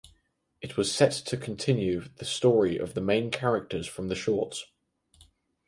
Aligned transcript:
It 0.63 0.77
was 0.77 0.91
set 0.91 1.11
to 1.11 1.37
continue 1.37 2.05
the 2.15 2.25
story 2.25 2.75
of 2.75 2.95
the 2.95 3.01
main 3.01 3.29
characters 3.29 3.85
from 3.85 4.07
the 4.07 4.15
shorts. 4.15 4.65